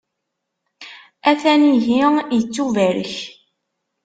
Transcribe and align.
A-t-an 1.29 1.63
ihi, 1.73 1.99
ittubarek. 2.39 3.15